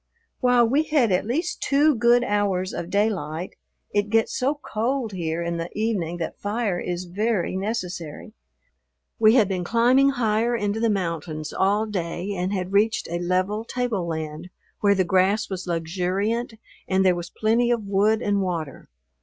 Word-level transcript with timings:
While 0.39 0.67
we 0.67 0.81
had 0.81 1.11
at 1.11 1.27
least 1.27 1.61
two 1.61 1.93
good 1.93 2.23
hours 2.23 2.73
of 2.73 2.89
daylight, 2.89 3.53
it 3.93 4.09
gets 4.09 4.35
so 4.35 4.55
cold 4.55 5.11
here 5.11 5.43
in 5.43 5.57
the 5.57 5.69
evening 5.77 6.17
that 6.17 6.39
fire 6.39 6.79
is 6.79 7.05
very 7.05 7.55
necessary. 7.55 8.33
We 9.19 9.35
had 9.35 9.47
been 9.47 9.63
climbing 9.63 10.09
higher 10.09 10.55
into 10.55 10.79
the 10.79 10.89
mountains 10.89 11.53
all 11.53 11.85
day 11.85 12.33
and 12.35 12.51
had 12.51 12.73
reached 12.73 13.09
a 13.11 13.19
level 13.19 13.63
tableland 13.63 14.49
where 14.79 14.95
the 14.95 15.03
grass 15.05 15.51
was 15.51 15.67
luxuriant 15.67 16.55
and 16.87 17.05
there 17.05 17.13
was 17.13 17.29
plenty 17.29 17.69
of 17.69 17.85
wood 17.85 18.23
and 18.23 18.41
water. 18.41 18.89